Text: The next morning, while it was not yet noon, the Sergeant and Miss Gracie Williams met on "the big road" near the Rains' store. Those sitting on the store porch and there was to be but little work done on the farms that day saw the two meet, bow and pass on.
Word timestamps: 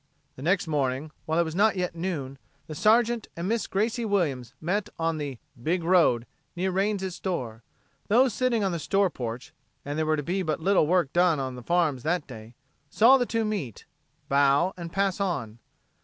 The 0.35 0.41
next 0.41 0.65
morning, 0.67 1.11
while 1.27 1.37
it 1.37 1.43
was 1.45 1.53
not 1.53 1.75
yet 1.75 1.93
noon, 1.93 2.39
the 2.65 2.73
Sergeant 2.73 3.27
and 3.37 3.47
Miss 3.47 3.67
Gracie 3.67 4.03
Williams 4.03 4.55
met 4.59 4.89
on 4.97 5.19
"the 5.19 5.37
big 5.61 5.83
road" 5.83 6.25
near 6.55 6.69
the 6.71 6.75
Rains' 6.75 7.13
store. 7.15 7.61
Those 8.07 8.33
sitting 8.33 8.63
on 8.63 8.71
the 8.71 8.79
store 8.79 9.11
porch 9.11 9.53
and 9.85 9.99
there 9.99 10.05
was 10.07 10.17
to 10.17 10.23
be 10.23 10.41
but 10.41 10.59
little 10.59 10.87
work 10.87 11.13
done 11.13 11.39
on 11.39 11.53
the 11.53 11.61
farms 11.61 12.01
that 12.01 12.25
day 12.25 12.55
saw 12.89 13.17
the 13.17 13.27
two 13.27 13.45
meet, 13.45 13.85
bow 14.27 14.73
and 14.75 14.91
pass 14.91 15.19
on. 15.19 15.59